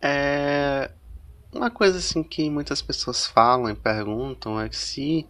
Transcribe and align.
É 0.00 0.90
uma 1.52 1.70
coisa 1.70 1.98
assim 1.98 2.22
que 2.22 2.48
muitas 2.50 2.82
pessoas 2.82 3.26
falam 3.26 3.70
e 3.70 3.74
perguntam 3.74 4.60
é 4.60 4.68
que 4.68 4.76
se 4.76 5.26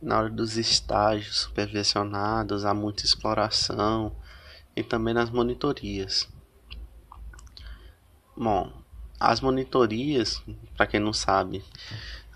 na 0.00 0.18
hora 0.18 0.30
dos 0.30 0.56
estágios 0.56 1.40
supervisionados 1.40 2.64
há 2.64 2.72
muita 2.72 3.04
exploração 3.04 4.14
e 4.74 4.82
também 4.82 5.12
nas 5.12 5.28
monitorias. 5.28 6.28
Bom, 8.36 8.72
as 9.18 9.40
monitorias, 9.40 10.42
para 10.76 10.86
quem 10.86 11.00
não 11.00 11.12
sabe, 11.12 11.64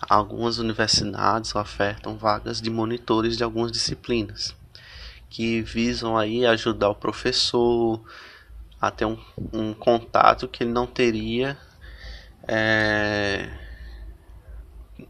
algumas 0.08 0.58
universidades 0.58 1.54
ofertam 1.54 2.16
vagas 2.16 2.60
de 2.60 2.68
monitores 2.70 3.36
de 3.36 3.44
algumas 3.44 3.70
disciplinas 3.70 4.56
que 5.28 5.62
visam 5.62 6.16
aí 6.16 6.44
ajudar 6.44 6.88
o 6.88 6.94
professor 6.94 8.02
a 8.80 8.90
ter 8.90 9.04
um, 9.04 9.18
um 9.52 9.72
contato 9.72 10.48
que 10.48 10.64
ele 10.64 10.72
não 10.72 10.86
teria 10.86 11.56
é... 12.52 13.48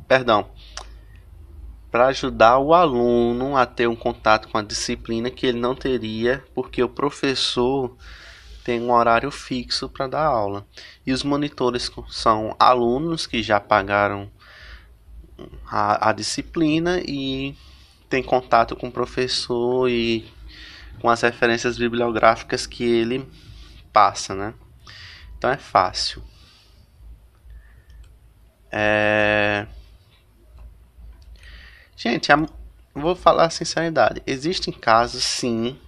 perdão 0.06 0.50
para 1.90 2.06
ajudar 2.08 2.58
o 2.58 2.74
aluno 2.74 3.56
a 3.56 3.64
ter 3.64 3.88
um 3.88 3.96
contato 3.96 4.48
com 4.48 4.58
a 4.58 4.62
disciplina 4.62 5.30
que 5.30 5.46
ele 5.46 5.58
não 5.58 5.74
teria 5.74 6.44
porque 6.54 6.82
o 6.82 6.88
professor 6.88 7.96
tem 8.62 8.80
um 8.80 8.92
horário 8.92 9.30
fixo 9.30 9.88
para 9.88 10.06
dar 10.06 10.24
aula 10.24 10.66
e 11.06 11.12
os 11.12 11.24
monitores 11.24 11.90
são 12.10 12.54
alunos 12.58 13.26
que 13.26 13.42
já 13.42 13.58
pagaram 13.58 14.30
a, 15.66 16.10
a 16.10 16.12
disciplina 16.12 17.00
e 17.00 17.56
tem 18.08 18.22
contato 18.22 18.76
com 18.76 18.88
o 18.88 18.92
professor 18.92 19.88
e 19.88 20.30
com 21.00 21.08
as 21.08 21.22
referências 21.22 21.78
bibliográficas 21.78 22.66
que 22.66 22.84
ele 22.84 23.26
passa, 23.92 24.34
né? 24.34 24.52
Então 25.38 25.50
é 25.50 25.56
fácil. 25.56 26.22
É... 28.70 29.66
Gente, 31.96 32.32
a... 32.32 32.46
vou 32.94 33.14
falar 33.14 33.46
a 33.46 33.50
sinceridade. 33.50 34.22
Existem 34.26 34.72
casos, 34.72 35.22
sim, 35.22 35.78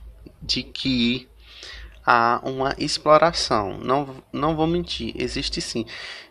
de 0.41 0.63
que 0.63 1.29
há 2.05 2.41
uma 2.43 2.75
exploração. 2.79 3.79
Não, 3.79 4.23
não 4.33 4.57
vou 4.57 4.67
mentir, 4.67 5.15
existe 5.17 5.61
sim. 5.61 5.87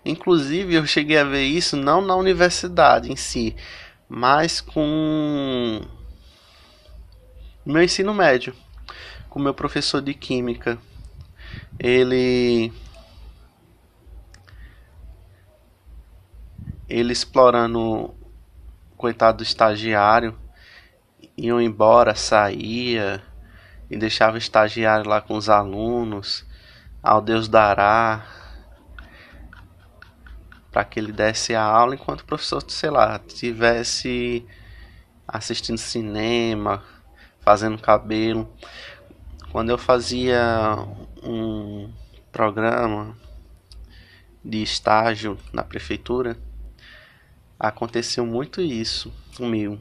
Inclusive, 0.06 0.76
eu 0.76 0.86
cheguei 0.86 1.18
a 1.18 1.24
ver 1.24 1.44
isso 1.44 1.76
não 1.78 2.02
na 2.02 2.16
universidade 2.16 3.12
em 3.12 3.16
si, 3.16 3.56
mas 4.08 4.60
com 4.62 5.82
meu 7.66 7.82
ensino 7.82 8.14
médio, 8.14 8.54
com 9.30 9.40
meu 9.40 9.54
professor 9.54 10.02
de 10.02 10.14
química. 10.14 10.78
Ele 11.80 12.72
ele 16.92 17.14
explorando 17.14 18.14
coitado 18.98 19.38
do 19.38 19.44
estagiário, 19.44 20.38
iam 21.38 21.62
embora, 21.62 22.14
saía 22.16 23.24
e 23.90 23.96
deixava 23.96 24.36
o 24.36 24.38
estagiário 24.38 25.10
lá 25.10 25.22
com 25.22 25.36
os 25.36 25.48
alunos, 25.48 26.46
ao 27.02 27.22
Deus 27.22 27.48
dará, 27.48 28.26
para 30.70 30.84
que 30.84 31.00
ele 31.00 31.14
desse 31.14 31.56
a 31.56 31.64
aula 31.64 31.96
enquanto 31.96 32.22
o 32.22 32.26
professor, 32.26 32.62
sei 32.68 32.90
lá, 32.90 33.18
tivesse 33.20 34.46
assistindo 35.26 35.78
cinema, 35.78 36.84
fazendo 37.40 37.82
cabelo. 37.82 38.54
Quando 39.50 39.70
eu 39.70 39.78
fazia 39.78 40.76
um 41.24 41.90
programa 42.32 43.18
de 44.44 44.62
estágio 44.62 45.38
na 45.54 45.64
prefeitura, 45.64 46.38
aconteceu 47.62 48.26
muito 48.26 48.60
isso 48.60 49.14
comigo. 49.38 49.80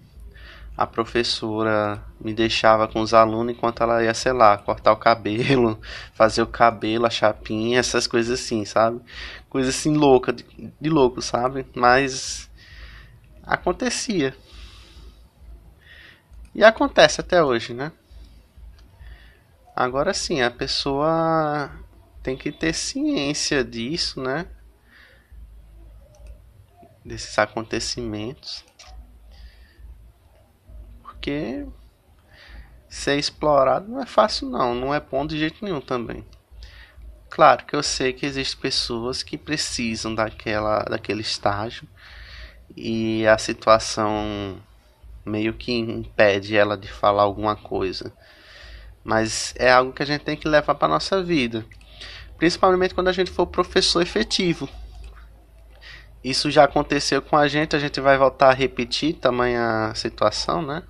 A 0.77 0.87
professora 0.87 2.03
me 2.21 2.33
deixava 2.33 2.87
com 2.87 3.01
os 3.01 3.15
alunos 3.15 3.55
enquanto 3.55 3.83
ela 3.83 4.03
ia, 4.05 4.13
sei 4.13 4.33
lá, 4.33 4.57
cortar 4.59 4.93
o 4.93 4.97
cabelo, 4.97 5.81
fazer 6.13 6.43
o 6.43 6.47
cabelo, 6.47 7.07
a 7.07 7.11
chapinha, 7.11 7.81
essas 7.81 8.07
coisas 8.07 8.39
assim, 8.39 8.65
sabe? 8.65 9.01
Coisa 9.49 9.71
assim 9.71 9.95
louca, 9.95 10.33
de, 10.33 10.45
de 10.81 10.91
louco, 10.91 11.23
sabe? 11.23 11.67
Mas 11.75 12.51
acontecia. 13.43 14.37
E 16.55 16.63
acontece 16.63 17.21
até 17.21 17.43
hoje, 17.43 17.73
né? 17.73 17.93
Agora 19.75 20.13
sim, 20.13 20.43
a 20.43 20.51
pessoa 20.51 21.71
tem 22.23 22.37
que 22.37 22.53
ter 22.53 22.75
ciência 22.75 23.65
disso, 23.65 24.21
né? 24.21 24.47
Desses 27.11 27.37
acontecimentos. 27.41 28.65
Porque 31.03 31.67
ser 32.89 33.19
explorado 33.19 33.91
não 33.91 34.01
é 34.01 34.07
fácil 34.07 34.49
não, 34.49 34.77
não 34.77 34.95
é 34.95 35.01
bom 35.01 35.27
de 35.27 35.37
jeito 35.37 35.65
nenhum 35.65 35.81
também. 35.81 36.25
Claro 37.29 37.67
que 37.67 37.75
eu 37.75 37.83
sei 37.83 38.13
que 38.13 38.25
existem 38.25 38.61
pessoas 38.61 39.25
que 39.25 39.37
precisam 39.37 40.15
daquela, 40.15 40.85
daquele 40.85 41.23
estágio 41.23 41.89
e 42.77 43.27
a 43.27 43.37
situação 43.37 44.63
meio 45.27 45.53
que 45.55 45.73
impede 45.73 46.57
ela 46.57 46.79
de 46.79 46.87
falar 46.87 47.25
alguma 47.25 47.57
coisa. 47.57 48.13
Mas 49.03 49.53
é 49.57 49.69
algo 49.69 49.93
que 49.93 50.05
a 50.05 50.07
gente 50.07 50.23
tem 50.23 50.37
que 50.37 50.47
levar 50.47 50.77
para 50.77 50.87
nossa 50.87 51.21
vida, 51.21 51.67
principalmente 52.39 52.95
quando 52.95 53.09
a 53.09 53.13
gente 53.13 53.33
for 53.33 53.49
professor 53.49 54.01
efetivo. 54.01 54.69
Isso 56.23 56.51
já 56.51 56.65
aconteceu 56.65 57.23
com 57.23 57.37
a 57.37 57.49
gente, 57.49 57.75
a 57.75 57.79
gente 57.79 58.01
vai 58.01 58.19
voltar 58.19 58.51
a 58.51 58.55
repetir 58.55 59.15
tamanha 59.15 59.93
situação, 59.95 60.61
né? 60.61 60.83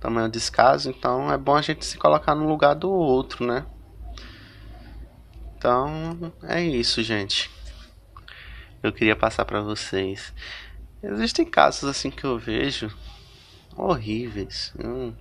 Tamanho 0.00 0.28
descaso, 0.28 0.90
então 0.90 1.32
é 1.32 1.38
bom 1.38 1.54
a 1.54 1.62
gente 1.62 1.84
se 1.84 1.96
colocar 1.96 2.34
no 2.34 2.48
lugar 2.48 2.74
do 2.74 2.90
outro, 2.90 3.46
né? 3.46 3.64
Então, 5.56 6.32
é 6.42 6.62
isso, 6.62 7.02
gente. 7.02 7.50
Eu 8.82 8.92
queria 8.92 9.14
passar 9.14 9.44
para 9.44 9.60
vocês. 9.60 10.32
Existem 11.02 11.44
casos 11.44 11.84
assim 11.88 12.10
que 12.10 12.24
eu 12.24 12.38
vejo 12.38 12.90
horríveis. 13.76 14.72
Eu, 14.78 15.14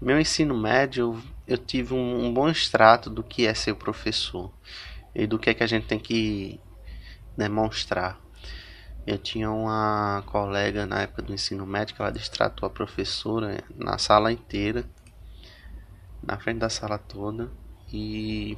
meu 0.00 0.18
ensino 0.18 0.56
médio, 0.56 1.20
eu 1.46 1.58
tive 1.58 1.92
um, 1.92 2.26
um, 2.26 2.32
bom 2.32 2.48
extrato 2.48 3.10
do 3.10 3.22
que 3.22 3.46
é 3.46 3.52
ser 3.52 3.74
professor 3.74 4.52
e 5.14 5.26
do 5.26 5.38
que 5.38 5.50
é 5.50 5.54
que 5.54 5.62
a 5.62 5.66
gente 5.66 5.86
tem 5.86 5.98
que 5.98 6.60
demonstrar. 7.36 8.20
Eu 9.06 9.18
tinha 9.18 9.50
uma 9.50 10.22
colega 10.26 10.86
na 10.86 11.02
época 11.02 11.22
do 11.22 11.34
ensino 11.34 11.66
médio, 11.66 11.96
ela 11.98 12.12
distratou 12.12 12.66
a 12.66 12.70
professora 12.70 13.64
na 13.76 13.98
sala 13.98 14.32
inteira, 14.32 14.84
na 16.22 16.38
frente 16.38 16.58
da 16.58 16.70
sala 16.70 16.98
toda, 16.98 17.50
e 17.92 18.56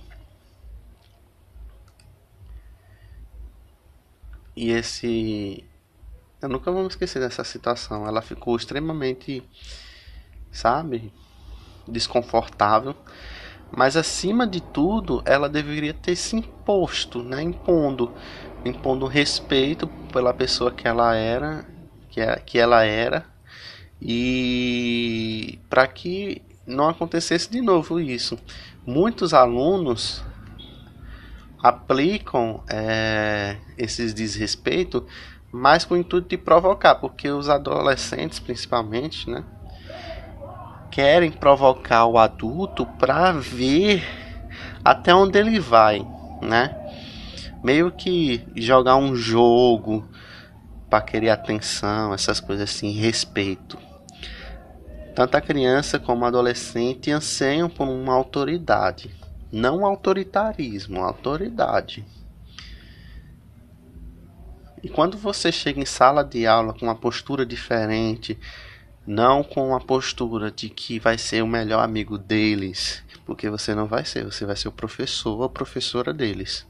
E 4.56 4.70
esse. 4.70 5.64
Eu 6.40 6.48
nunca 6.48 6.70
vou 6.70 6.82
me 6.82 6.88
esquecer 6.88 7.18
dessa 7.18 7.42
situação. 7.42 8.06
Ela 8.06 8.22
ficou 8.22 8.56
extremamente, 8.56 9.42
sabe, 10.52 11.12
desconfortável. 11.88 12.94
Mas 13.76 13.96
acima 13.96 14.46
de 14.46 14.60
tudo, 14.60 15.22
ela 15.24 15.48
deveria 15.48 15.92
ter 15.92 16.14
se 16.14 16.36
imposto, 16.36 17.22
né? 17.22 17.42
Impondo, 17.42 18.12
impondo 18.64 19.06
respeito 19.06 19.88
pela 20.12 20.32
pessoa 20.32 20.70
que 20.70 20.86
ela 20.86 21.14
era, 21.14 21.66
que, 22.08 22.20
é, 22.20 22.36
que 22.36 22.58
ela 22.58 22.84
era, 22.84 23.26
e 24.00 25.58
para 25.68 25.86
que 25.86 26.40
não 26.66 26.88
acontecesse 26.88 27.50
de 27.50 27.60
novo 27.60 27.98
isso. 27.98 28.38
Muitos 28.86 29.34
alunos 29.34 30.22
aplicam 31.62 32.62
é, 32.68 33.56
esses 33.76 34.14
desrespeitos 34.14 35.02
mais 35.50 35.84
com 35.84 35.94
o 35.94 35.96
intuito 35.96 36.28
de 36.28 36.36
provocar, 36.36 36.96
porque 36.96 37.28
os 37.30 37.48
adolescentes, 37.48 38.38
principalmente, 38.38 39.30
né, 39.30 39.44
querem 40.94 41.32
provocar 41.32 42.06
o 42.06 42.16
adulto 42.16 42.86
para 42.86 43.32
ver 43.32 44.04
até 44.84 45.12
onde 45.12 45.36
ele 45.36 45.58
vai, 45.58 46.06
né? 46.40 46.72
Meio 47.64 47.90
que 47.90 48.46
jogar 48.54 48.94
um 48.94 49.16
jogo 49.16 50.08
para 50.88 51.02
querer 51.02 51.30
atenção, 51.30 52.14
essas 52.14 52.38
coisas 52.38 52.70
assim, 52.70 52.92
respeito. 52.92 53.76
Tanto 55.16 55.36
a 55.36 55.40
criança 55.40 55.98
como 55.98 56.22
o 56.22 56.26
adolescente 56.28 57.10
anseiam 57.10 57.68
por 57.68 57.88
uma 57.88 58.14
autoridade, 58.14 59.10
não 59.50 59.84
autoritarismo, 59.84 61.00
autoridade. 61.00 62.04
E 64.80 64.88
quando 64.88 65.18
você 65.18 65.50
chega 65.50 65.80
em 65.80 65.86
sala 65.86 66.22
de 66.22 66.46
aula 66.46 66.72
com 66.72 66.86
uma 66.86 66.94
postura 66.94 67.44
diferente, 67.44 68.38
não 69.06 69.42
com 69.42 69.74
a 69.74 69.80
postura 69.80 70.50
de 70.50 70.68
que 70.68 70.98
vai 70.98 71.18
ser 71.18 71.42
o 71.42 71.46
melhor 71.46 71.82
amigo 71.82 72.16
deles, 72.16 73.02
porque 73.26 73.50
você 73.50 73.74
não 73.74 73.86
vai 73.86 74.04
ser, 74.04 74.24
você 74.24 74.46
vai 74.46 74.56
ser 74.56 74.68
o 74.68 74.72
professor 74.72 75.40
ou 75.40 75.48
professora 75.48 76.12
deles. 76.12 76.66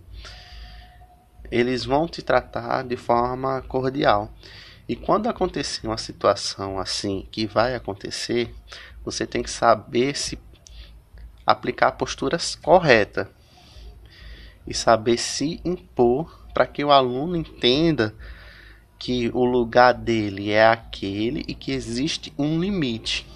eles 1.51 1.85
vão 1.85 2.09
te 2.09 2.23
tratar 2.23 2.83
de 2.83 2.97
forma 2.97 3.63
cordial. 3.63 4.33
E 4.89 4.97
quando 4.97 5.29
acontecer 5.29 5.87
uma 5.87 5.97
situação 5.97 6.79
assim, 6.79 7.27
que 7.31 7.47
vai 7.47 7.75
acontecer, 7.75 8.53
você 9.05 9.27
tem 9.27 9.43
que 9.43 9.51
saber 9.51 10.17
se 10.17 10.39
aplicar 11.47 11.89
a 11.89 11.93
postura 11.93 12.39
correta 12.61 13.31
e 14.67 14.75
saber 14.75 15.19
se 15.19 15.61
impor 15.65 16.49
para 16.53 16.67
que 16.67 16.85
o 16.85 16.91
aluno 16.91 17.37
entenda 17.37 18.15
que 18.99 19.31
o 19.35 19.45
lugar 19.45 19.95
dele 19.95 20.51
é 20.51 20.67
aquele 20.67 21.45
e 21.47 21.55
que 21.55 21.73
existe 21.73 22.33
um 22.39 22.61
limite. 22.61 23.27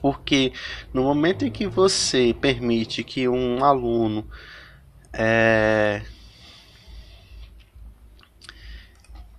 Porque 0.00 0.52
no 0.92 1.02
momento 1.02 1.44
em 1.44 1.50
que 1.50 1.66
você 1.66 2.34
permite 2.40 3.02
que 3.02 3.28
um 3.28 3.64
aluno 3.64 4.26
é, 5.12 6.02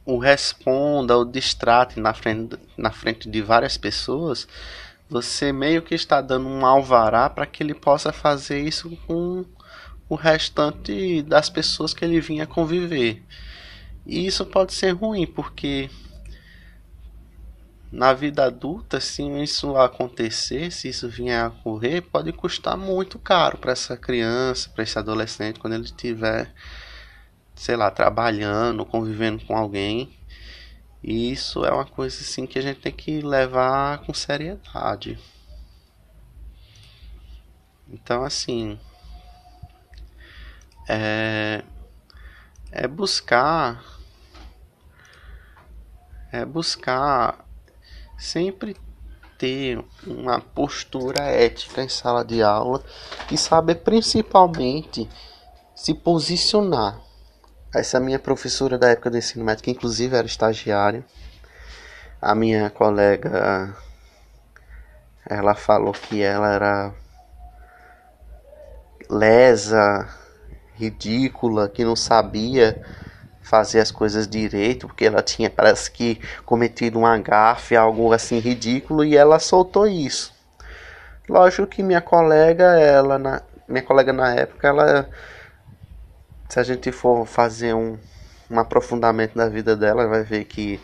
o 0.07 0.17
responda 0.17 1.17
ou 1.17 1.25
distrate 1.25 1.99
na 1.99 2.13
frente, 2.13 2.57
na 2.77 2.91
frente 2.91 3.29
de 3.29 3.41
várias 3.41 3.77
pessoas, 3.77 4.47
você 5.09 5.51
meio 5.51 5.81
que 5.81 5.93
está 5.93 6.21
dando 6.21 6.47
um 6.47 6.65
alvará 6.65 7.29
para 7.29 7.45
que 7.45 7.61
ele 7.61 7.73
possa 7.73 8.13
fazer 8.13 8.59
isso 8.61 8.89
com 9.05 9.45
o 10.09 10.15
restante 10.15 11.21
das 11.21 11.49
pessoas 11.49 11.93
que 11.93 12.05
ele 12.05 12.21
vinha 12.21 12.47
conviver. 12.47 13.21
E 14.07 14.25
isso 14.25 14.45
pode 14.45 14.73
ser 14.73 14.91
ruim, 14.91 15.27
porque 15.27 15.89
na 17.91 18.13
vida 18.13 18.45
adulta, 18.45 18.99
se 18.99 19.21
isso 19.43 19.75
acontecer, 19.75 20.71
se 20.71 20.89
isso 20.89 21.07
vier 21.09 21.43
a 21.43 21.47
ocorrer, 21.49 22.01
pode 22.01 22.31
custar 22.31 22.77
muito 22.77 23.19
caro 23.19 23.57
para 23.57 23.73
essa 23.73 23.95
criança, 23.95 24.69
para 24.69 24.83
esse 24.83 24.97
adolescente, 24.97 25.59
quando 25.59 25.73
ele 25.73 25.85
estiver 25.85 26.53
sei 27.57 27.75
lá, 27.75 27.89
trabalhando, 27.89 28.85
convivendo 28.85 29.43
com 29.43 29.57
alguém. 29.57 30.15
E 31.03 31.31
isso 31.31 31.65
é 31.65 31.71
uma 31.71 31.85
coisa 31.85 32.21
assim 32.21 32.45
que 32.45 32.57
a 32.59 32.61
gente 32.61 32.79
tem 32.79 32.91
que 32.91 33.19
levar 33.21 33.99
com 33.99 34.13
seriedade. 34.13 35.19
Então 37.89 38.23
assim, 38.23 38.79
é, 40.87 41.63
é 42.71 42.87
buscar 42.87 43.96
é 46.37 46.45
buscar 46.45 47.45
sempre 48.17 48.77
ter 49.37 49.83
uma 50.05 50.39
postura 50.39 51.23
ética 51.23 51.81
em 51.81 51.89
sala 51.89 52.23
de 52.23 52.41
aula 52.41 52.83
e 53.31 53.37
saber 53.37 53.75
principalmente 53.75 55.09
se 55.75 55.93
posicionar. 55.93 56.99
Essa 57.73 57.99
minha 57.99 58.17
professora 58.17 58.77
da 58.77 58.89
época 58.89 59.09
do 59.09 59.17
ensino 59.17 59.45
médio, 59.45 59.63
que 59.63 59.71
inclusive 59.71 60.15
era 60.15 60.25
estagiária, 60.25 61.05
a 62.21 62.33
minha 62.33 62.69
colega, 62.69 63.75
ela 65.29 65.53
falou 65.53 65.93
que 65.93 66.21
ela 66.23 66.53
era 66.53 66.93
lesa, 69.09 70.07
ridícula, 70.75 71.69
que 71.69 71.83
não 71.83 71.95
sabia 71.95 72.83
fazer 73.47 73.79
as 73.79 73.91
coisas 73.91 74.27
direito, 74.27 74.87
porque 74.87 75.05
ela 75.05 75.21
tinha, 75.21 75.49
parece 75.49 75.89
que, 75.89 76.19
cometido 76.45 76.99
um 76.99 77.05
agafe, 77.05 77.75
algo 77.75 78.11
assim 78.13 78.39
ridículo, 78.39 79.03
e 79.03 79.15
ela 79.15 79.39
soltou 79.39 79.87
isso. 79.87 80.33
Lógico 81.29 81.67
que 81.67 81.83
minha 81.83 82.01
colega, 82.01 82.79
ela, 82.79 83.17
na, 83.17 83.41
minha 83.67 83.83
colega 83.83 84.13
na 84.13 84.33
época, 84.33 84.67
ela 84.67 85.09
se 86.49 86.59
a 86.59 86.63
gente 86.63 86.91
for 86.91 87.25
fazer 87.25 87.73
um, 87.73 87.97
um 88.49 88.59
aprofundamento 88.59 89.35
da 89.35 89.49
vida 89.49 89.75
dela, 89.75 90.07
vai 90.07 90.23
ver 90.23 90.45
que 90.45 90.79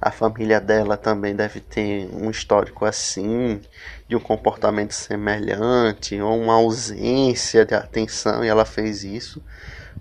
a 0.00 0.10
família 0.10 0.60
dela 0.60 0.96
também 0.96 1.34
deve 1.34 1.60
ter 1.60 2.08
um 2.12 2.30
histórico 2.30 2.84
assim, 2.84 3.60
de 4.08 4.16
um 4.16 4.20
comportamento 4.20 4.92
semelhante, 4.92 6.20
ou 6.20 6.38
uma 6.38 6.54
ausência 6.54 7.64
de 7.64 7.74
atenção, 7.74 8.44
e 8.44 8.48
ela 8.48 8.64
fez 8.64 9.04
isso. 9.04 9.42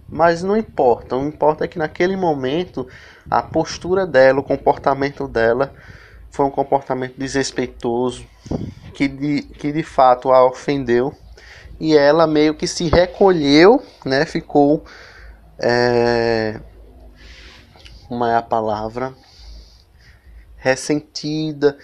Mas 0.09 0.43
não 0.43 0.55
importa, 0.55 1.15
o 1.15 1.27
importa 1.27 1.65
é 1.65 1.67
que 1.67 1.79
naquele 1.79 2.15
momento 2.15 2.87
a 3.29 3.41
postura 3.41 4.05
dela, 4.05 4.39
o 4.39 4.43
comportamento 4.43 5.27
dela 5.27 5.73
foi 6.29 6.45
um 6.45 6.51
comportamento 6.51 7.15
desrespeitoso, 7.17 8.25
que 8.93 9.07
de, 9.07 9.41
que 9.43 9.71
de 9.71 9.83
fato 9.83 10.31
a 10.31 10.45
ofendeu 10.45 11.13
e 11.79 11.97
ela 11.97 12.27
meio 12.27 12.55
que 12.55 12.67
se 12.67 12.87
recolheu, 12.87 13.83
né? 14.05 14.25
Ficou 14.25 14.83
é, 15.59 16.59
como 18.07 18.25
é 18.25 18.35
a 18.35 18.41
palavra 18.41 19.13
ressentida 20.57 21.77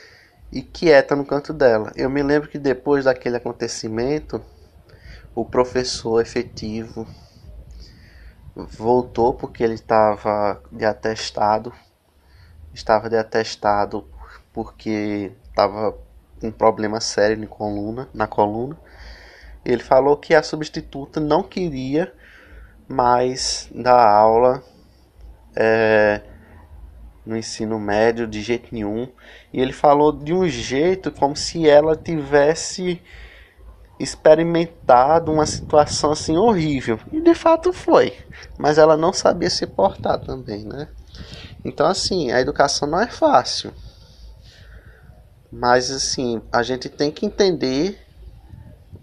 e 0.52 0.62
quieta 0.62 1.16
no 1.16 1.26
canto 1.26 1.52
dela. 1.52 1.92
Eu 1.96 2.10
me 2.10 2.24
lembro 2.24 2.50
que 2.50 2.58
depois 2.58 3.06
daquele 3.06 3.38
acontecimento, 3.38 4.42
o 5.36 5.44
professor 5.44 6.22
efetivo 6.22 7.08
voltou 8.68 9.34
porque 9.34 9.64
ele 9.64 9.76
estava 9.76 10.62
de 10.72 10.86
atestado, 10.86 11.74
estava 12.74 13.10
de 13.10 13.18
atestado 13.18 14.08
porque 14.54 15.32
estava 15.50 15.98
com 16.40 16.48
um 16.48 16.52
problema 16.52 17.00
sério 17.02 17.38
na 17.38 17.48
coluna, 17.48 18.10
na 18.14 18.28
coluna 18.28 18.78
ele 19.64 19.84
falou 19.84 20.18
que 20.18 20.34
a 20.34 20.42
substituta 20.42 21.20
não 21.20 21.44
queria 21.44 22.14
mais 22.88 23.70
dar 23.74 24.10
aula 24.10 24.64
é, 25.56 26.22
no 27.26 27.38
ensino 27.38 27.80
médio 27.80 28.26
de 28.26 28.42
jeito 28.42 28.74
nenhum. 28.74 29.08
E 29.54 29.62
ele 29.62 29.74
falou 29.74 30.12
de 30.12 30.34
um 30.34 30.48
jeito 30.48 31.12
como 31.12 31.36
se 31.36 31.68
ela 31.68 31.96
tivesse 31.96 33.02
experimentado 34.00 35.32
uma 35.32 35.46
situação 35.46 36.12
assim 36.12 36.38
horrível. 36.38 37.00
E 37.12 37.20
de 37.20 37.36
fato 37.36 37.74
foi. 37.74 38.14
Mas 38.58 38.78
ela 38.78 38.96
não 38.96 39.12
sabia 39.12 39.50
se 39.50 39.68
portar 39.68 40.20
também, 40.20 40.64
né? 40.64 40.88
Então 41.66 41.86
assim, 41.86 42.32
a 42.32 42.40
educação 42.40 42.88
não 42.88 43.02
é 43.02 43.08
fácil. 43.08 43.74
Mas 45.52 45.92
assim, 45.92 46.42
a 46.52 46.64
gente 46.64 46.88
tem 46.88 47.12
que 47.12 47.26
entender 47.26 48.00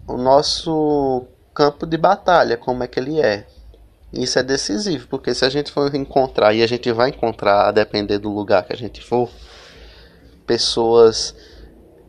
o 0.07 0.17
nosso 0.17 1.25
campo 1.53 1.85
de 1.85 1.97
batalha, 1.97 2.57
como 2.57 2.83
é 2.83 2.87
que 2.87 2.99
ele 2.99 3.19
é. 3.19 3.45
Isso 4.13 4.39
é 4.39 4.43
decisivo, 4.43 5.07
porque 5.09 5.33
se 5.35 5.43
a 5.43 5.49
gente 5.49 5.71
for 5.71 5.93
encontrar, 5.93 6.53
e 6.53 6.63
a 6.63 6.67
gente 6.67 6.89
vai 6.93 7.09
encontrar, 7.09 7.67
a 7.67 7.71
depender 7.71 8.17
do 8.17 8.33
lugar 8.33 8.63
que 8.63 8.71
a 8.71 8.77
gente 8.77 9.03
for, 9.03 9.29
pessoas 10.45 11.35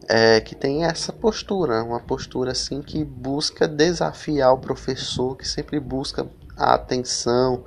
é, 0.08 0.40
que 0.40 0.54
têm 0.54 0.84
essa 0.84 1.12
postura, 1.12 1.82
uma 1.82 2.00
postura 2.00 2.52
assim 2.52 2.80
que 2.80 3.04
busca 3.04 3.68
desafiar 3.68 4.52
o 4.52 4.58
professor, 4.58 5.36
que 5.36 5.46
sempre 5.46 5.78
busca 5.78 6.26
a 6.56 6.74
atenção, 6.74 7.64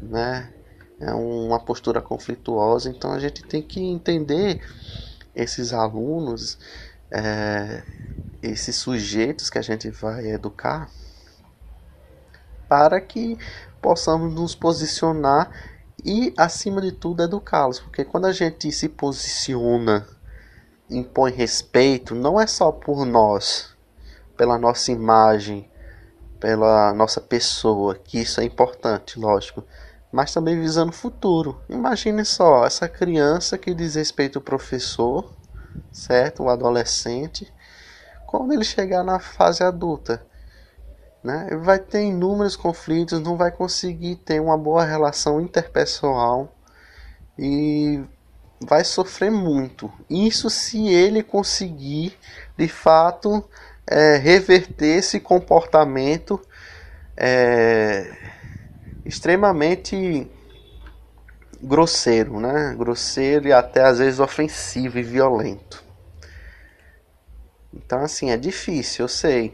né? 0.00 0.52
É 0.98 1.12
uma 1.12 1.58
postura 1.60 2.00
conflituosa, 2.00 2.88
então 2.88 3.12
a 3.12 3.18
gente 3.18 3.42
tem 3.42 3.60
que 3.60 3.80
entender 3.80 4.62
esses 5.34 5.72
alunos 5.72 6.58
é, 7.10 7.82
esses 8.42 8.76
sujeitos 8.76 9.50
que 9.50 9.58
a 9.58 9.62
gente 9.62 9.90
vai 9.90 10.26
educar 10.28 10.88
para 12.68 13.00
que 13.00 13.38
possamos 13.82 14.32
nos 14.32 14.54
posicionar 14.54 15.50
e, 16.04 16.32
acima 16.36 16.80
de 16.80 16.90
tudo, 16.90 17.22
educá-los. 17.22 17.78
Porque 17.78 18.04
quando 18.04 18.24
a 18.26 18.32
gente 18.32 18.72
se 18.72 18.88
posiciona, 18.88 20.06
impõe 20.92 21.32
respeito, 21.32 22.14
não 22.14 22.40
é 22.40 22.46
só 22.46 22.70
por 22.70 23.04
nós, 23.04 23.74
pela 24.36 24.58
nossa 24.58 24.92
imagem, 24.92 25.68
pela 26.38 26.92
nossa 26.92 27.20
pessoa, 27.20 27.94
que 27.94 28.20
isso 28.20 28.40
é 28.40 28.44
importante, 28.44 29.18
lógico, 29.18 29.64
mas 30.12 30.32
também 30.32 30.60
visando 30.60 30.90
o 30.90 30.94
futuro. 30.94 31.60
Imagine 31.68 32.24
só, 32.24 32.66
essa 32.66 32.88
criança 32.88 33.56
que 33.56 33.74
diz 33.74 33.94
respeito 33.94 34.38
ao 34.38 34.44
professor 34.44 35.32
certo? 35.90 36.44
O 36.44 36.48
adolescente, 36.48 37.52
quando 38.26 38.52
ele 38.52 38.64
chegar 38.64 39.02
na 39.02 39.18
fase 39.18 39.62
adulta, 39.62 40.24
né? 41.22 41.48
Vai 41.62 41.78
ter 41.78 42.02
inúmeros 42.02 42.56
conflitos, 42.56 43.20
não 43.20 43.36
vai 43.36 43.50
conseguir 43.50 44.16
ter 44.16 44.40
uma 44.40 44.58
boa 44.58 44.84
relação 44.84 45.40
interpessoal 45.40 46.52
e 47.38 48.02
vai 48.66 48.84
sofrer 48.84 49.30
muito. 49.30 49.92
Isso 50.08 50.48
se 50.50 50.88
ele 50.88 51.22
conseguir, 51.22 52.16
de 52.56 52.68
fato, 52.68 53.44
é, 53.86 54.16
reverter 54.16 54.98
esse 54.98 55.20
comportamento 55.20 56.40
é, 57.16 58.10
extremamente 59.04 60.30
grosseiro, 61.62 62.40
né? 62.40 62.74
Grosseiro 62.76 63.48
e 63.48 63.52
até 63.52 63.82
às 63.82 63.98
vezes 63.98 64.20
ofensivo 64.20 64.98
e 64.98 65.02
violento. 65.02 65.82
Então, 67.72 68.00
assim, 68.00 68.30
é 68.30 68.36
difícil, 68.36 69.04
eu 69.04 69.08
sei. 69.08 69.52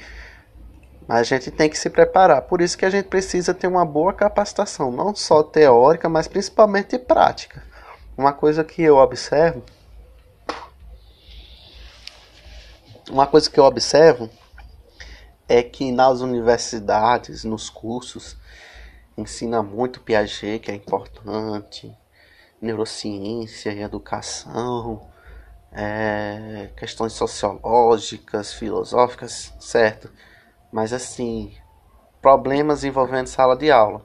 Mas 1.06 1.20
a 1.20 1.22
gente 1.22 1.50
tem 1.50 1.70
que 1.70 1.78
se 1.78 1.88
preparar. 1.88 2.42
Por 2.42 2.60
isso 2.60 2.76
que 2.76 2.84
a 2.84 2.90
gente 2.90 3.06
precisa 3.06 3.54
ter 3.54 3.66
uma 3.66 3.84
boa 3.84 4.12
capacitação, 4.12 4.90
não 4.90 5.14
só 5.14 5.42
teórica, 5.42 6.08
mas 6.08 6.28
principalmente 6.28 6.98
prática. 6.98 7.62
Uma 8.18 8.32
coisa 8.32 8.64
que 8.64 8.82
eu 8.82 8.96
observo, 8.96 9.62
uma 13.08 13.28
coisa 13.28 13.48
que 13.48 13.60
eu 13.60 13.64
observo 13.64 14.28
é 15.48 15.62
que 15.62 15.92
nas 15.92 16.20
universidades, 16.20 17.44
nos 17.44 17.70
cursos, 17.70 18.36
ensina 19.16 19.62
muito 19.62 20.00
Piaget, 20.00 20.58
que 20.58 20.72
é 20.72 20.74
importante, 20.74 21.96
neurociência 22.60 23.70
e 23.72 23.82
educação, 23.82 25.08
é, 25.70 26.70
questões 26.76 27.12
sociológicas, 27.12 28.52
filosóficas, 28.52 29.54
certo? 29.60 30.10
Mas 30.72 30.92
assim, 30.92 31.56
problemas 32.20 32.82
envolvendo 32.82 33.28
sala 33.28 33.56
de 33.56 33.70
aula. 33.70 34.04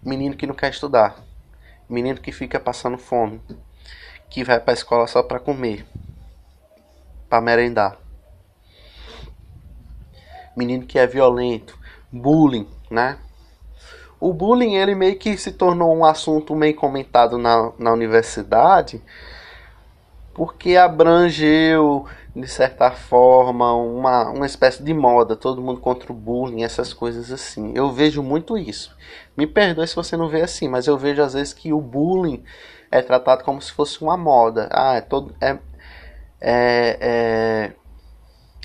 Menino 0.00 0.36
que 0.36 0.46
não 0.46 0.54
quer 0.54 0.70
estudar, 0.70 1.16
menino 1.92 2.20
que 2.20 2.32
fica 2.32 2.58
passando 2.58 2.96
fome, 2.96 3.40
que 4.30 4.42
vai 4.42 4.58
para 4.58 4.72
a 4.72 4.74
escola 4.74 5.06
só 5.06 5.22
para 5.22 5.38
comer, 5.38 5.84
para 7.28 7.40
merendar. 7.40 7.98
Menino 10.56 10.86
que 10.86 10.98
é 10.98 11.06
violento, 11.06 11.78
bullying, 12.10 12.66
né? 12.90 13.18
O 14.18 14.32
bullying 14.32 14.74
ele 14.74 14.94
meio 14.94 15.18
que 15.18 15.36
se 15.36 15.52
tornou 15.52 15.94
um 15.94 16.04
assunto 16.04 16.54
meio 16.54 16.74
comentado 16.74 17.36
na, 17.38 17.72
na 17.78 17.92
universidade 17.92 19.02
porque 20.32 20.76
abrangeu 20.76 22.06
de 22.34 22.48
certa 22.48 22.90
forma 22.90 23.74
uma, 23.74 24.30
uma 24.30 24.46
espécie 24.46 24.82
de 24.82 24.94
moda, 24.94 25.36
todo 25.36 25.60
mundo 25.60 25.80
contra 25.80 26.10
o 26.10 26.14
bullying, 26.14 26.62
essas 26.62 26.92
coisas 26.94 27.30
assim. 27.30 27.72
Eu 27.74 27.92
vejo 27.92 28.22
muito 28.22 28.56
isso. 28.56 28.96
Me 29.36 29.46
perdoe 29.46 29.86
se 29.86 29.94
você 29.94 30.16
não 30.16 30.28
vê 30.28 30.40
assim, 30.40 30.68
mas 30.68 30.86
eu 30.86 30.96
vejo 30.96 31.22
às 31.22 31.34
vezes 31.34 31.52
que 31.52 31.72
o 31.72 31.80
bullying 31.80 32.42
é 32.90 33.02
tratado 33.02 33.44
como 33.44 33.60
se 33.60 33.72
fosse 33.72 34.02
uma 34.02 34.16
moda. 34.16 34.68
Ah, 34.72 34.94
é 34.94 35.00
todo 35.00 35.34
é 35.40 35.58
é, 36.44 36.98
é, 37.00 37.72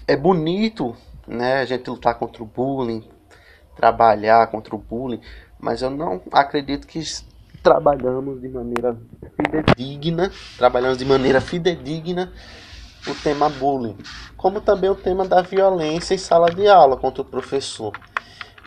é 0.07 0.17
bonito, 0.17 0.95
né, 1.27 1.59
a 1.59 1.65
gente 1.65 1.87
lutar 1.87 2.15
contra 2.15 2.41
o 2.41 2.45
bullying, 2.45 3.07
trabalhar 3.75 4.47
contra 4.47 4.75
o 4.75 4.79
bullying, 4.79 5.21
mas 5.59 5.83
eu 5.83 5.91
não 5.91 6.19
acredito 6.31 6.87
que 6.87 6.99
trabalhamos 7.61 8.41
de 8.41 8.49
maneira 8.49 8.97
fidedigna, 9.35 10.31
trabalhamos 10.57 10.97
de 10.97 11.05
maneira 11.05 11.39
fidedigna 11.39 12.33
o 13.11 13.15
tema 13.15 13.49
bullying, 13.49 13.97
como 14.35 14.61
também 14.61 14.89
o 14.89 14.95
tema 14.95 15.27
da 15.27 15.41
violência 15.41 16.13
em 16.13 16.17
sala 16.17 16.49
de 16.49 16.67
aula 16.67 16.97
contra 16.97 17.21
o 17.21 17.25
professor. 17.25 17.93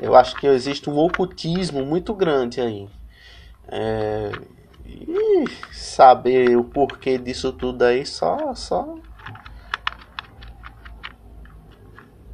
Eu 0.00 0.16
acho 0.16 0.37
que 0.37 0.47
existe 0.47 0.88
um 0.88 0.99
ocultismo 0.99 1.85
muito 1.85 2.14
grande 2.14 2.61
aí. 2.61 2.88
É... 3.68 4.30
E 4.87 5.44
saber 5.73 6.56
o 6.56 6.64
porquê 6.64 7.16
disso 7.16 7.52
tudo 7.52 7.82
aí 7.82 8.04
só, 8.04 8.54
só. 8.54 8.97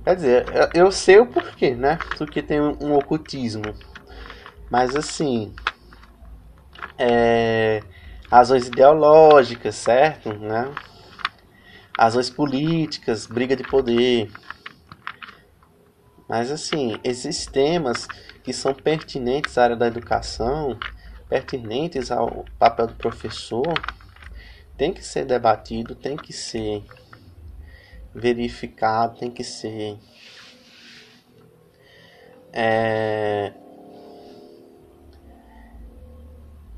Quer 0.05 0.15
dizer, 0.15 0.47
eu 0.73 0.91
sei 0.93 1.19
o 1.19 1.27
porquê, 1.27 1.75
né? 1.75 1.99
Porque 2.17 2.41
tem 2.41 2.61
um 2.61 2.95
ocultismo. 2.95 3.75
Mas 4.71 4.97
assim, 4.97 5.55
é, 6.99 7.83
razões 8.31 8.69
ideológicas, 8.69 9.75
certo? 9.75 10.33
Né? 10.33 10.73
Razões 11.99 12.29
políticas, 12.29 13.27
briga 13.27 13.57
de 13.57 13.63
poder. 13.63 14.31
Mas 16.29 16.51
assim, 16.51 16.99
esses 17.03 17.47
temas 17.47 18.07
que 18.43 18.53
são 18.53 18.75
pertinentes 18.75 19.57
à 19.57 19.65
área 19.65 19.77
da 19.77 19.87
educação, 19.87 20.79
pertinentes 21.29 22.11
ao 22.11 22.45
papel 22.59 22.89
do 22.89 22.95
professor, 22.95 23.73
tem 24.77 24.93
que 24.93 25.03
ser 25.03 25.25
debatido, 25.25 25.95
tem 25.95 26.17
que 26.17 26.33
ser 26.33 26.85
verificado, 28.15 29.19
tem 29.19 29.31
que 29.31 29.45
ser 29.45 29.99
é, 32.53 33.53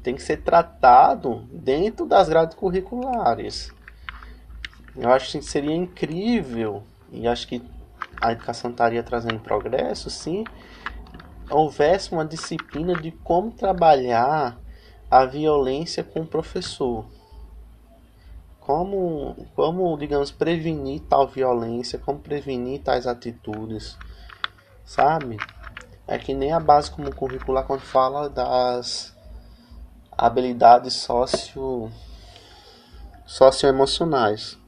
tem 0.03 0.15
que 0.15 0.23
ser 0.23 0.39
tratado 0.39 1.47
dentro 1.53 2.07
das 2.07 2.29
grades 2.29 2.57
curriculares. 2.57 3.73
Eu 4.97 5.11
acho 5.11 5.39
que 5.39 5.45
seria 5.45 5.75
incrível, 5.75 6.83
e 7.11 7.27
acho 7.27 7.47
que 7.47 7.63
a 8.21 8.33
educação 8.33 8.71
estaria 8.71 9.03
trazendo 9.03 9.41
progresso, 9.41 10.11
se 10.11 10.45
houvesse 11.51 12.13
uma 12.13 12.25
disciplina 12.25 12.95
de 12.95 13.11
como 13.11 13.51
trabalhar 13.51 14.59
a 15.11 15.25
violência 15.25 16.05
com 16.05 16.21
o 16.21 16.27
professor. 16.27 17.07
Como, 18.61 19.35
como, 19.55 19.97
digamos, 19.97 20.31
prevenir 20.31 21.01
tal 21.09 21.27
violência, 21.27 21.99
como 21.99 22.19
prevenir 22.19 22.83
tais 22.83 23.07
atitudes, 23.07 23.97
sabe? 24.85 25.39
É 26.07 26.19
que 26.19 26.35
nem 26.35 26.53
a 26.53 26.61
base 26.61 26.91
como 26.91 27.15
curricular 27.15 27.65
quando 27.65 27.81
fala 27.81 28.29
das 28.29 29.17
habilidades 30.11 30.95
socio 30.95 31.91
socioemocionais. 33.25 34.59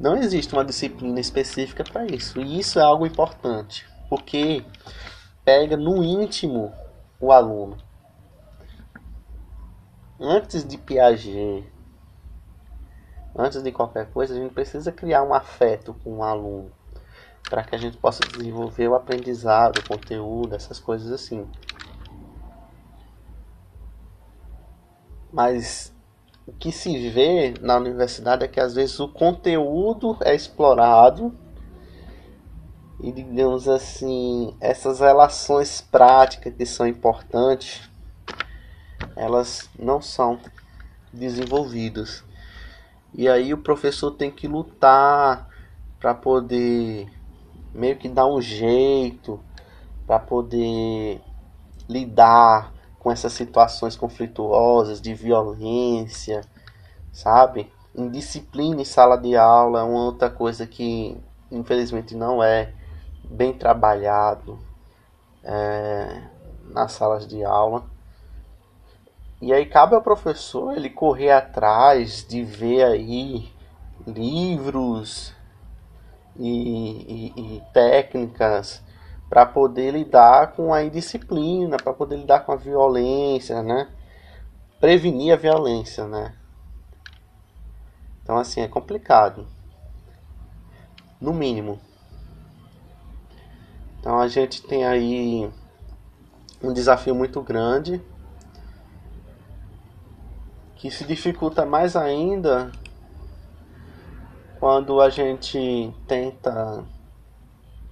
Não 0.00 0.16
existe 0.16 0.52
uma 0.52 0.64
disciplina 0.64 1.18
específica 1.18 1.82
para 1.82 2.06
isso, 2.06 2.40
e 2.40 2.60
isso 2.60 2.78
é 2.78 2.82
algo 2.82 3.04
importante, 3.04 3.84
porque 4.08 4.64
pega 5.44 5.76
no 5.76 6.04
íntimo 6.04 6.72
o 7.20 7.32
aluno. 7.32 7.76
Antes 10.20 10.64
de 10.64 10.78
Piaget, 10.78 11.64
antes 13.36 13.60
de 13.62 13.72
qualquer 13.72 14.10
coisa, 14.10 14.34
a 14.34 14.36
gente 14.36 14.54
precisa 14.54 14.92
criar 14.92 15.24
um 15.24 15.34
afeto 15.34 15.94
com 16.04 16.18
o 16.18 16.22
aluno 16.22 16.70
para 17.48 17.64
que 17.64 17.74
a 17.74 17.78
gente 17.78 17.96
possa 17.96 18.20
desenvolver 18.20 18.88
o 18.88 18.94
aprendizado, 18.94 19.78
o 19.78 19.88
conteúdo, 19.88 20.54
essas 20.54 20.78
coisas 20.78 21.10
assim. 21.10 21.48
Mas 25.32 25.92
o 26.48 26.52
que 26.52 26.72
se 26.72 27.10
vê 27.10 27.52
na 27.60 27.76
universidade 27.76 28.42
é 28.42 28.48
que 28.48 28.58
às 28.58 28.74
vezes 28.74 28.98
o 28.98 29.06
conteúdo 29.06 30.16
é 30.22 30.34
explorado 30.34 31.36
e 32.98 33.12
digamos 33.12 33.68
assim, 33.68 34.56
essas 34.58 35.00
relações 35.00 35.82
práticas 35.82 36.54
que 36.54 36.64
são 36.64 36.86
importantes, 36.86 37.88
elas 39.14 39.68
não 39.78 40.00
são 40.00 40.40
desenvolvidas. 41.12 42.24
E 43.12 43.28
aí 43.28 43.52
o 43.52 43.58
professor 43.58 44.12
tem 44.12 44.30
que 44.30 44.48
lutar 44.48 45.50
para 46.00 46.14
poder 46.14 47.08
meio 47.74 47.96
que 47.96 48.08
dar 48.08 48.26
um 48.26 48.40
jeito 48.40 49.38
para 50.06 50.18
poder 50.18 51.20
lidar 51.86 52.72
com 53.08 53.12
essas 53.12 53.32
situações 53.32 53.96
conflituosas 53.96 55.00
de 55.00 55.14
violência, 55.14 56.42
sabe? 57.10 57.72
Indisciplina 57.94 58.82
em 58.82 58.84
sala 58.84 59.16
de 59.16 59.34
aula 59.34 59.80
é 59.80 59.82
uma 59.82 60.04
outra 60.04 60.28
coisa 60.28 60.66
que 60.66 61.16
infelizmente 61.50 62.14
não 62.14 62.44
é 62.44 62.70
bem 63.24 63.54
trabalhado 63.54 64.58
é, 65.42 66.22
nas 66.70 66.92
salas 66.92 67.26
de 67.26 67.42
aula. 67.42 67.86
E 69.40 69.54
aí 69.54 69.64
cabe 69.64 69.94
ao 69.94 70.02
professor 70.02 70.76
ele 70.76 70.90
correr 70.90 71.30
atrás 71.30 72.26
de 72.28 72.44
ver 72.44 72.84
aí 72.84 73.50
livros 74.06 75.34
e, 76.36 77.32
e, 77.34 77.56
e 77.56 77.62
técnicas 77.72 78.82
para 79.28 79.44
poder 79.44 79.92
lidar 79.92 80.52
com 80.52 80.72
a 80.72 80.82
indisciplina, 80.82 81.76
para 81.76 81.92
poder 81.92 82.16
lidar 82.16 82.40
com 82.40 82.52
a 82.52 82.56
violência, 82.56 83.62
né? 83.62 83.88
Prevenir 84.80 85.32
a 85.32 85.36
violência, 85.36 86.06
né? 86.06 86.34
Então 88.22 88.38
assim 88.38 88.60
é 88.60 88.68
complicado. 88.68 89.46
No 91.20 91.32
mínimo. 91.32 91.80
Então 93.98 94.18
a 94.18 94.28
gente 94.28 94.62
tem 94.62 94.86
aí 94.86 95.50
um 96.62 96.72
desafio 96.72 97.14
muito 97.14 97.42
grande 97.42 98.00
que 100.76 100.90
se 100.90 101.04
dificulta 101.04 101.66
mais 101.66 101.96
ainda 101.96 102.70
quando 104.60 105.00
a 105.00 105.10
gente 105.10 105.92
tenta 106.06 106.84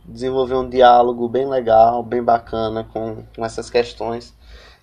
desenvolver 0.08 0.54
um 0.54 0.68
diálogo 0.68 1.28
bem 1.28 1.46
legal, 1.48 2.02
bem 2.02 2.22
bacana 2.22 2.84
com, 2.84 3.24
com 3.34 3.44
essas 3.44 3.68
questões, 3.68 4.34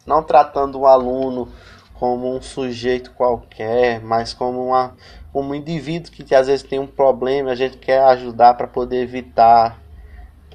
não 0.06 0.22
tratando 0.22 0.80
o 0.80 0.88
aluno 0.88 1.51
como 1.94 2.36
um 2.36 2.42
sujeito 2.42 3.12
qualquer, 3.12 4.01
mas 4.01 4.34
como, 4.34 4.68
uma, 4.68 4.96
como 5.32 5.51
um 5.51 5.56
indivíduo 5.56 6.12
que 6.12 6.36
às 6.36 6.48
vezes 6.48 6.68
tem 6.68 6.80
um 6.80 6.88
problema, 6.88 7.51
a 7.51 7.56
gente 7.56 7.77
quer 7.77 8.03
ajudar 8.03 8.56
para 8.56 8.68
poder 8.68 9.01
evitar 9.01 9.80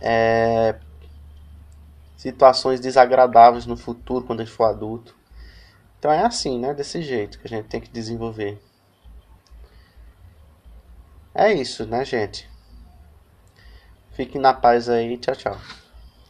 é, 0.01 0.75
situações 2.17 2.81
desagradáveis 2.81 3.65
no 3.65 3.77
futuro 3.77 4.25
quando 4.27 4.41
ele 4.41 4.51
for 4.51 4.65
adulto. 4.65 5.17
Então 5.99 6.13
é 6.13 6.25
assim, 6.25 6.59
né? 6.59 6.75
Desse 6.75 7.03
jeito 7.03 7.39
que 7.39 7.47
a 7.47 7.51
gente 7.51 7.67
tem 7.67 7.81
que 7.81 7.91
desenvolver. 7.91 8.61
É 11.35 11.53
isso, 11.53 11.87
né, 11.87 12.05
gente? 12.05 12.49
Fiquem 14.19 14.39
na 14.39 14.53
paz 14.53 14.89
aí. 14.91 15.17
Tchau, 15.17 15.35
tchau. 15.35 15.88